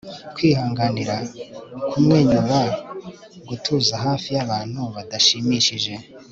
[0.35, 1.15] Kwihanganira
[1.89, 2.59] kumwenyura
[3.47, 5.93] gutuza hafi yabantu badashimishije